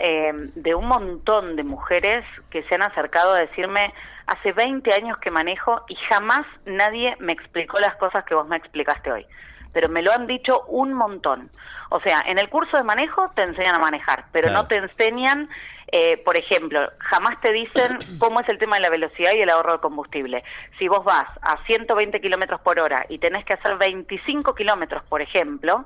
de 0.56 0.76
un 0.76 0.88
montón 0.88 1.56
de 1.56 1.64
mujeres 1.64 2.26
que 2.50 2.64
se 2.64 2.76
han 2.76 2.84
acercado 2.84 3.34
a 3.34 3.40
decirme, 3.40 3.94
hace 4.28 4.52
20 4.52 4.94
años 4.94 5.18
que 5.18 5.32
manejo 5.32 5.84
y 5.88 5.96
jamás 5.96 6.46
nadie 6.66 7.16
me 7.20 7.34
explicó 7.34 7.80
las 7.80 7.96
cosas 7.96 8.24
que 8.26 8.36
vos 8.36 8.48
me 8.48 8.58
explicaste 8.58 9.12
hoy. 9.12 9.26
pero 9.72 9.88
me 9.88 10.02
lo 10.02 10.12
han 10.12 10.26
dicho 10.26 10.64
un 10.68 10.94
montón. 10.94 11.52
O 11.92 12.00
sea, 12.00 12.24
en 12.26 12.40
el 12.40 12.50
curso 12.50 12.76
de 12.76 12.84
manejo 12.84 13.30
te 13.36 13.44
enseñan 13.44 13.76
a 13.76 13.80
manejar, 13.80 14.26
pero 14.32 14.50
no 14.50 14.66
te 14.66 14.78
enseñan 14.78 15.48
eh, 15.92 16.22
por 16.24 16.38
ejemplo, 16.38 16.92
jamás 17.00 17.40
te 17.42 17.52
dicen 17.52 17.98
cómo 18.20 18.40
es 18.42 18.50
el 18.50 18.60
tema 18.60 18.76
de 18.76 18.82
la 18.82 18.90
velocidad 18.90 19.32
y 19.34 19.42
el 19.42 19.50
ahorro 19.50 19.74
de 19.74 19.80
combustible. 19.80 20.44
Si 20.78 20.88
vos 20.88 21.04
vas 21.04 21.28
a 21.42 21.64
120 21.66 22.22
kilómetros 22.22 22.62
por 22.62 22.80
hora 22.80 23.06
y 23.10 23.18
tenés 23.18 23.46
que 23.46 23.54
hacer 23.54 23.78
25 23.78 24.54
kilómetros, 24.54 25.04
por 25.06 25.22
ejemplo, 25.22 25.86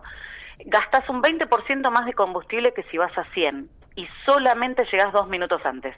gastas 0.66 1.08
un 1.10 1.22
20% 1.22 1.90
más 1.90 2.06
de 2.06 2.14
combustible 2.14 2.74
que 2.74 2.84
si 2.84 2.98
vas 2.98 3.18
a 3.18 3.24
100 3.26 3.70
y 3.96 4.08
solamente 4.26 4.86
llegás 4.92 5.12
dos 5.14 5.28
minutos 5.28 5.62
antes. 5.66 5.96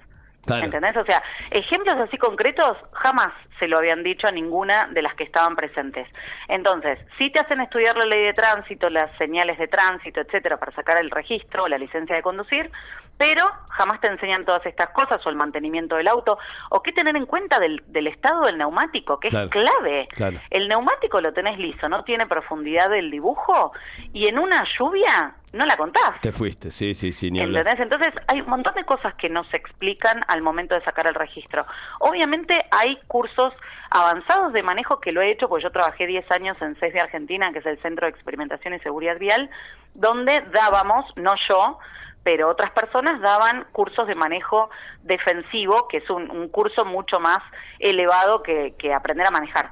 ¿Entendés? 0.47 0.95
O 0.95 1.03
sea, 1.05 1.23
ejemplos 1.49 1.97
así 1.97 2.17
concretos 2.17 2.77
jamás 2.91 3.33
se 3.57 3.67
lo 3.67 3.77
habían 3.77 4.03
dicho 4.03 4.27
a 4.27 4.31
ninguna 4.31 4.87
de 4.91 5.01
las 5.01 5.15
que 5.15 5.23
estaban 5.23 5.55
presentes. 5.55 6.07
Entonces, 6.47 6.99
si 7.17 7.31
te 7.31 7.39
hacen 7.39 7.61
estudiar 7.61 7.97
la 7.97 8.05
ley 8.05 8.25
de 8.25 8.33
tránsito, 8.33 8.89
las 8.89 9.15
señales 9.17 9.57
de 9.57 9.67
tránsito, 9.67 10.21
etcétera, 10.21 10.57
para 10.57 10.71
sacar 10.73 10.97
el 10.97 11.09
registro 11.09 11.63
o 11.63 11.67
la 11.67 11.77
licencia 11.77 12.15
de 12.15 12.21
conducir, 12.21 12.69
pero 13.17 13.49
jamás 13.69 13.99
te 14.01 14.07
enseñan 14.07 14.45
todas 14.45 14.65
estas 14.65 14.89
cosas 14.91 15.25
o 15.25 15.29
el 15.29 15.35
mantenimiento 15.35 15.95
del 15.95 16.07
auto 16.07 16.37
o 16.69 16.81
qué 16.81 16.91
tener 16.91 17.15
en 17.15 17.25
cuenta 17.25 17.59
del, 17.59 17.81
estado 18.07 18.45
del 18.45 18.57
neumático, 18.57 19.19
que 19.19 19.27
es 19.27 19.49
clave. 19.49 20.07
El 20.49 20.67
neumático 20.67 21.21
lo 21.21 21.33
tenés 21.33 21.59
liso, 21.59 21.89
no 21.89 22.03
tiene 22.03 22.27
profundidad 22.27 22.89
del 22.89 23.11
dibujo 23.11 23.71
y 24.13 24.27
en 24.27 24.39
una 24.39 24.65
lluvia 24.77 25.35
no 25.53 25.65
la 25.65 25.77
contás. 25.77 26.19
Te 26.21 26.33
fuiste, 26.33 26.69
sí, 26.69 26.93
sí, 26.93 27.11
sí. 27.11 27.31
Ni 27.31 27.39
¿Entendés? 27.39 27.79
Entonces 27.79 28.13
hay 28.27 28.41
un 28.41 28.49
montón 28.49 28.75
de 28.75 28.83
cosas 28.83 29.13
que 29.15 29.29
no 29.29 29.43
se 29.45 29.57
explican 29.57 30.21
al 30.27 30.41
momento 30.41 30.75
de 30.75 30.81
sacar 30.81 31.07
el 31.07 31.15
registro. 31.15 31.65
Obviamente 31.99 32.65
hay 32.71 32.97
cursos 33.07 33.53
avanzados 33.89 34.51
de 34.51 34.63
manejo 34.63 34.99
que 34.99 35.11
lo 35.11 35.21
he 35.21 35.31
hecho, 35.31 35.47
pues 35.47 35.63
yo 35.63 35.71
trabajé 35.71 36.07
10 36.07 36.29
años 36.31 36.61
en 36.61 36.75
CES 36.75 36.93
de 36.93 36.99
Argentina, 36.99 37.51
que 37.53 37.59
es 37.59 37.65
el 37.65 37.77
Centro 37.79 38.05
de 38.05 38.11
Experimentación 38.11 38.73
y 38.73 38.79
Seguridad 38.79 39.17
Vial, 39.17 39.49
donde 39.93 40.41
dábamos, 40.51 41.05
no 41.15 41.35
yo, 41.47 41.79
pero 42.25 42.49
otras 42.49 42.71
personas 42.71 43.21
daban 43.21 43.67
cursos 43.71 44.07
de 44.07 44.15
manejo 44.15 44.71
defensivo, 45.03 45.87
que 45.87 45.97
es 45.97 46.09
un, 46.09 46.49
curso 46.49 46.83
mucho 46.83 47.19
más 47.19 47.37
elevado 47.77 48.41
que, 48.41 48.73
que 48.79 48.93
aprender 48.93 49.27
a 49.27 49.31
manejar 49.31 49.71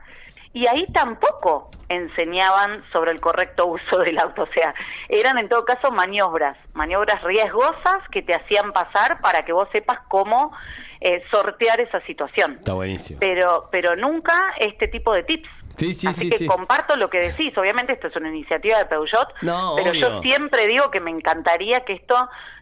y 0.53 0.67
ahí 0.67 0.86
tampoco 0.93 1.72
enseñaban 1.89 2.83
sobre 2.91 3.12
el 3.12 3.19
correcto 3.19 3.65
uso 3.65 3.98
del 4.00 4.19
auto, 4.19 4.43
o 4.43 4.48
sea, 4.48 4.74
eran 5.10 5.38
en 5.39 5.50
todo 5.50 5.65
caso 5.65 5.91
maniobras, 5.91 6.57
maniobras 6.74 7.22
riesgosas 7.24 8.07
que 8.12 8.22
te 8.22 8.36
hacían 8.36 8.72
pasar 8.72 9.19
para 9.19 9.43
que 9.43 9.51
vos 9.51 9.67
sepas 9.72 10.00
cómo 10.07 10.55
eh, 11.01 11.24
sortear 11.31 11.81
esa 11.81 12.00
situación. 12.01 12.53
Está 12.53 12.74
buenísimo. 12.74 13.19
Pero, 13.19 13.67
pero 13.72 13.95
nunca 13.95 14.53
este 14.60 14.88
tipo 14.88 15.13
de 15.13 15.24
tips. 15.24 15.50
Sí, 15.77 15.94
sí, 15.94 16.08
Así 16.08 16.30
que 16.30 16.46
comparto 16.46 16.96
lo 16.96 17.10
que 17.10 17.20
decís. 17.20 17.58
Obviamente 17.58 17.94
esto 17.94 18.08
es 18.08 18.15
una 18.15 18.30
iniciativa 18.30 18.77
de 18.77 18.86
Peugeot, 18.86 19.34
pero 19.42 19.94
yo 19.94 20.22
siempre 20.22 20.68
digo 20.68 20.92
que 20.92 21.00
me 21.00 21.12
encantaría 21.12 21.84
que 21.86 21.94
esto 21.94 22.15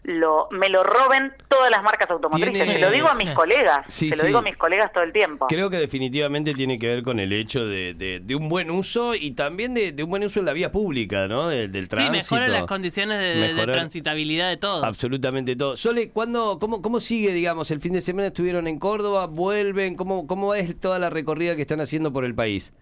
lo 0.04 0.48
me 0.50 0.68
lo 0.68 0.82
roben 0.82 1.32
todas 1.48 1.70
las 1.70 1.82
marcas 1.82 2.10
automotrices. 2.10 2.68
Se 2.68 2.78
lo 2.78 2.90
digo 2.90 3.08
a 3.08 3.14
mis 3.14 3.30
colegas, 3.30 3.84
se 3.86 4.16
lo 4.16 4.24
digo 4.24 4.38
a 4.38 4.42
mis 4.42 4.56
colegas 4.56 4.92
todo 4.92 5.04
el 5.04 5.12
tiempo. 5.12 5.46
Creo 5.48 5.70
que 5.70 5.76
definitivamente 5.76 6.54
tiene 6.54 6.78
que 6.78 6.88
ver 6.88 7.02
con 7.02 7.20
el 7.20 7.32
hecho 7.32 7.66
de, 7.66 7.94
de, 7.94 8.34
un 8.34 8.48
buen 8.48 8.70
uso 8.70 9.14
y 9.14 9.32
también 9.32 9.74
de, 9.74 9.94
un 10.02 10.10
buen 10.10 10.24
uso 10.24 10.40
en 10.40 10.46
la 10.46 10.52
vía 10.52 10.72
pública, 10.72 11.28
¿no? 11.28 11.48
Del, 11.48 11.70
tránsito. 11.88 12.22
Sí, 12.22 12.34
mejora 12.34 12.48
las 12.48 12.62
condiciones 12.62 13.18
de, 13.56 13.66
transitabilidad 13.66 14.48
de 14.48 14.56
todo. 14.56 14.84
Absolutamente 14.84 15.54
todo. 15.54 15.76
Sole, 15.76 16.10
¿cuándo, 16.10 16.58
cómo, 16.58 16.80
¿cómo 16.80 16.98
sigue, 16.98 17.32
digamos? 17.32 17.70
El 17.70 17.80
fin 17.80 17.92
de 17.92 18.00
semana 18.00 18.28
estuvieron 18.28 18.66
en 18.66 18.78
Córdoba, 18.78 19.26
vuelven, 19.26 19.96
¿cómo, 19.96 20.26
cómo 20.26 20.54
es 20.54 20.80
toda 20.80 20.98
la 20.98 21.10
recorrida 21.10 21.54
que 21.56 21.62
están 21.62 21.80
haciendo 21.80 22.12
por 22.12 22.24
el 22.24 22.34
país? 22.34 22.72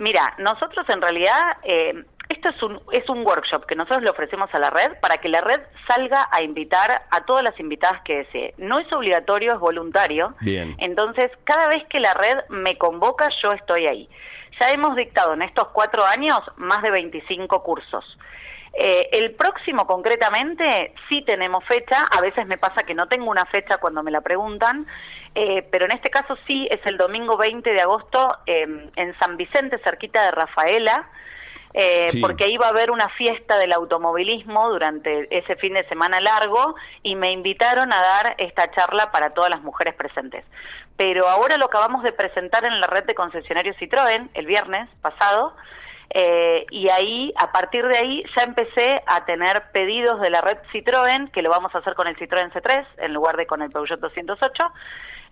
Mira, 0.00 0.32
nosotros 0.38 0.88
en 0.88 1.02
realidad, 1.02 1.58
eh, 1.62 2.04
esto 2.30 2.48
es 2.48 2.62
un, 2.62 2.80
es 2.90 3.06
un 3.10 3.24
workshop 3.26 3.66
que 3.66 3.74
nosotros 3.74 4.02
le 4.02 4.08
ofrecemos 4.08 4.48
a 4.54 4.58
la 4.58 4.70
red 4.70 4.98
para 5.02 5.18
que 5.18 5.28
la 5.28 5.42
red 5.42 5.60
salga 5.86 6.26
a 6.32 6.40
invitar 6.40 7.02
a 7.10 7.24
todas 7.26 7.44
las 7.44 7.60
invitadas 7.60 8.00
que 8.02 8.16
desee. 8.18 8.54
No 8.56 8.78
es 8.78 8.90
obligatorio, 8.94 9.52
es 9.52 9.60
voluntario. 9.60 10.34
Bien. 10.40 10.74
Entonces, 10.78 11.30
cada 11.44 11.68
vez 11.68 11.86
que 11.88 12.00
la 12.00 12.14
red 12.14 12.48
me 12.48 12.78
convoca, 12.78 13.28
yo 13.42 13.52
estoy 13.52 13.86
ahí. 13.86 14.08
Ya 14.58 14.70
hemos 14.70 14.96
dictado 14.96 15.34
en 15.34 15.42
estos 15.42 15.68
cuatro 15.68 16.06
años 16.06 16.38
más 16.56 16.82
de 16.82 16.90
25 16.90 17.62
cursos. 17.62 18.18
Eh, 18.72 19.08
el 19.12 19.32
próximo, 19.32 19.86
concretamente, 19.86 20.94
sí 21.10 21.22
tenemos 21.26 21.62
fecha. 21.64 22.04
A 22.10 22.22
veces 22.22 22.46
me 22.46 22.56
pasa 22.56 22.84
que 22.84 22.94
no 22.94 23.06
tengo 23.06 23.30
una 23.30 23.44
fecha 23.44 23.76
cuando 23.76 24.02
me 24.02 24.10
la 24.10 24.22
preguntan, 24.22 24.86
eh, 25.34 25.66
pero 25.70 25.84
en 25.84 25.92
este 25.92 26.10
caso 26.10 26.36
sí 26.46 26.66
es 26.70 26.84
el 26.86 26.96
domingo 26.96 27.36
20 27.36 27.70
de 27.70 27.80
agosto 27.80 28.36
em, 28.46 28.90
en 28.96 29.18
San 29.18 29.36
Vicente, 29.36 29.78
cerquita 29.78 30.22
de 30.22 30.30
Rafaela. 30.30 31.08
Eh, 31.72 32.06
porque 32.20 32.46
ahí 32.46 32.56
va 32.56 32.66
a 32.66 32.70
haber 32.70 32.90
una 32.90 33.08
fiesta 33.10 33.56
del 33.56 33.72
automovilismo 33.72 34.68
durante 34.70 35.28
ese 35.30 35.54
fin 35.54 35.74
de 35.74 35.84
semana 35.84 36.20
largo 36.20 36.74
y 37.04 37.14
me 37.14 37.30
invitaron 37.30 37.92
a 37.92 38.00
dar 38.00 38.34
esta 38.38 38.72
charla 38.72 39.12
para 39.12 39.30
todas 39.34 39.50
las 39.50 39.62
mujeres 39.62 39.94
presentes. 39.94 40.44
Pero 40.96 41.28
ahora 41.28 41.56
lo 41.58 41.66
acabamos 41.66 42.02
de 42.02 42.12
presentar 42.12 42.64
en 42.64 42.80
la 42.80 42.88
red 42.88 43.04
de 43.04 43.14
concesionarios 43.14 43.76
Citroën 43.76 44.30
el 44.34 44.46
viernes 44.46 44.88
pasado 45.00 45.54
eh, 46.12 46.66
y 46.70 46.88
ahí, 46.88 47.32
a 47.36 47.52
partir 47.52 47.86
de 47.86 47.96
ahí, 47.96 48.24
ya 48.36 48.44
empecé 48.44 49.00
a 49.06 49.24
tener 49.24 49.70
pedidos 49.72 50.20
de 50.20 50.30
la 50.30 50.40
red 50.40 50.58
Citroën, 50.72 51.30
que 51.30 51.42
lo 51.42 51.50
vamos 51.50 51.72
a 51.74 51.78
hacer 51.78 51.94
con 51.94 52.08
el 52.08 52.16
Citroën 52.16 52.52
C3 52.52 52.84
en 52.98 53.14
lugar 53.14 53.36
de 53.36 53.46
con 53.46 53.62
el 53.62 53.70
Peugeot 53.70 54.00
208. 54.00 54.64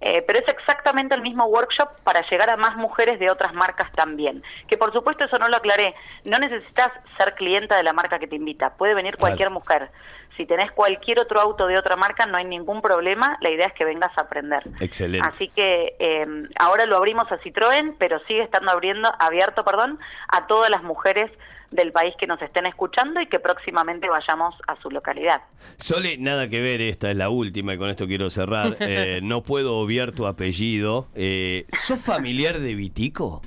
Eh, 0.01 0.23
pero 0.27 0.39
es 0.39 0.49
exactamente 0.49 1.15
el 1.15 1.23
mismo 1.23 1.45
workshop 1.47 1.89
para 2.05 2.23
llegar 2.29 2.49
a 2.51 2.57
más 2.57 2.77
mujeres 2.77 3.19
de 3.19 3.31
otras 3.31 3.53
marcas 3.53 3.91
también. 3.93 4.43
Que 4.69 4.77
por 4.77 4.93
supuesto 4.93 5.25
eso 5.25 5.39
no 5.39 5.49
lo 5.49 5.57
aclaré, 5.57 5.95
no 6.25 6.39
necesitas 6.39 6.93
ser 7.17 7.35
clienta 7.35 7.77
de 7.77 7.83
la 7.83 7.93
marca 7.93 8.19
que 8.19 8.29
te 8.29 8.37
invita, 8.37 8.75
puede 8.77 8.95
venir 8.95 9.17
cualquier 9.17 9.51
mujer. 9.51 9.91
Si 10.39 10.47
tenés 10.47 10.71
cualquier 10.71 11.19
otro 11.19 11.41
auto 11.41 11.67
de 11.67 11.77
otra 11.77 11.97
marca 11.97 12.25
no 12.25 12.37
hay 12.37 12.45
ningún 12.45 12.81
problema, 12.81 13.37
la 13.41 13.51
idea 13.51 13.67
es 13.67 13.73
que 13.75 13.85
vengas 13.85 14.17
a 14.17 14.23
aprender. 14.23 14.63
Excelente. 14.81 15.27
Así 15.27 15.49
que 15.49 15.97
eh, 15.99 16.27
ahora 16.61 16.87
lo 16.87 16.97
abrimos 16.97 17.31
a 17.33 17.41
Citroën, 17.41 17.97
pero 17.99 18.21
sigue 18.21 18.45
estando 18.45 18.71
abriendo, 18.71 19.11
abierto 19.19 19.65
perdón, 19.65 19.99
a 20.29 20.47
todas 20.47 20.71
las 20.71 20.85
mujeres 20.85 21.29
del 21.73 21.91
país 21.91 22.15
que 22.21 22.29
nos 22.29 22.41
estén 22.41 22.67
escuchando 22.67 23.21
y 23.21 23.27
que 23.27 23.41
próximamente 23.41 24.09
vayamos 24.09 24.55
a 24.69 24.81
su 24.81 24.91
localidad. 24.91 25.43
Sole, 25.77 26.17
nada 26.19 26.49
que 26.49 26.61
ver, 26.61 26.81
esta 26.83 27.11
es 27.11 27.17
la 27.17 27.31
última 27.31 27.75
y 27.75 27.79
con 27.79 27.91
esto 27.91 28.07
quiero 28.07 28.31
cerrar. 28.31 28.77
Eh, 28.91 29.21
no 29.23 29.43
puedo 29.43 29.77
obviar 29.77 30.13
tu 30.13 30.27
apellido. 30.27 31.09
Eh, 31.15 31.67
¿Sos 31.69 32.01
familiar 32.01 32.59
de 32.59 32.75
Vitico? 32.75 33.43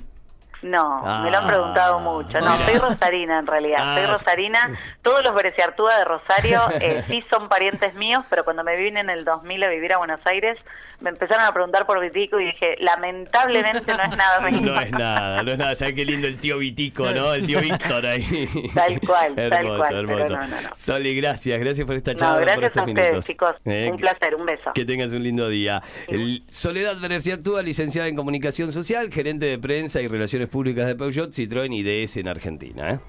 No, 0.62 1.02
me 1.22 1.30
lo 1.30 1.38
han 1.38 1.46
preguntado 1.46 1.98
ah, 1.98 2.02
mucho. 2.02 2.40
No, 2.40 2.56
soy 2.58 2.74
rosarina 2.74 3.40
en 3.40 3.46
realidad. 3.46 3.78
soy 3.94 4.04
ah, 4.04 4.10
rosarina. 4.10 4.78
Todos 5.02 5.24
los 5.24 5.34
Bereciartúa 5.34 5.98
de 5.98 6.04
Rosario 6.04 6.62
eh, 6.80 7.02
sí 7.06 7.24
son 7.28 7.48
parientes 7.48 7.94
míos, 7.94 8.22
pero 8.30 8.44
cuando 8.44 8.62
me 8.62 8.76
vine 8.76 9.00
en 9.00 9.10
el 9.10 9.24
2000 9.24 9.64
a 9.64 9.68
vivir 9.68 9.92
a 9.92 9.98
Buenos 9.98 10.24
Aires, 10.26 10.58
me 11.02 11.10
empezaron 11.10 11.44
a 11.44 11.52
preguntar 11.52 11.84
por 11.84 12.00
Vitico 12.00 12.38
y 12.38 12.46
dije, 12.46 12.76
lamentablemente 12.78 13.92
no 13.92 14.04
es 14.04 14.16
nada 14.16 14.50
No 14.50 14.80
es 14.80 14.90
nada, 14.92 15.42
no 15.42 15.50
es 15.50 15.58
nada. 15.58 15.74
¿Sabes 15.74 15.94
qué 15.94 16.04
lindo 16.04 16.28
el 16.28 16.38
tío 16.38 16.58
Vitico, 16.58 17.10
no? 17.10 17.34
El 17.34 17.44
tío 17.44 17.60
Víctor 17.60 18.06
ahí. 18.06 18.48
Tal 18.74 19.00
cual, 19.00 19.34
hermoso, 19.36 19.80
tal 19.80 20.06
cual. 20.06 20.22
Hermoso. 20.22 20.74
Soli, 20.74 21.16
gracias. 21.16 21.58
Gracias 21.58 21.86
por 21.86 21.96
esta 21.96 22.14
charla. 22.14 22.40
No, 22.40 22.60
gracias 22.60 22.76
a 22.76 22.84
ustedes, 22.84 23.26
chicos. 23.26 23.56
Eh, 23.64 23.88
un 23.90 23.96
placer, 23.96 24.34
un 24.36 24.46
beso. 24.46 24.72
Que 24.74 24.84
tengas 24.84 25.12
un 25.12 25.22
lindo 25.22 25.48
día. 25.48 25.82
El 26.06 26.44
Soledad 26.48 26.96
Bereciartúa, 27.00 27.62
licenciada 27.62 28.08
en 28.08 28.14
Comunicación 28.14 28.70
Social, 28.70 29.10
gerente 29.12 29.46
de 29.46 29.58
prensa 29.58 30.00
y 30.00 30.08
relaciones 30.08 30.48
públicas 30.52 30.86
de 30.86 30.94
Peugeot, 30.94 31.32
Citroën 31.32 31.72
y 31.72 31.82
DS 31.82 32.18
en 32.18 32.28
Argentina. 32.28 32.92
¿eh? 32.92 33.00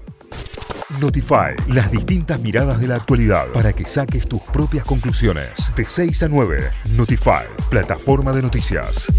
Notify, 1.00 1.54
las 1.68 1.90
distintas 1.92 2.40
miradas 2.40 2.80
de 2.80 2.88
la 2.88 2.96
actualidad 2.96 3.46
para 3.52 3.72
que 3.72 3.84
saques 3.84 4.26
tus 4.26 4.42
propias 4.42 4.84
conclusiones. 4.84 5.70
De 5.76 5.86
6 5.86 6.22
a 6.24 6.28
9, 6.28 6.70
Notify, 6.96 7.44
plataforma 7.70 8.32
de 8.32 8.42
noticias. 8.42 9.12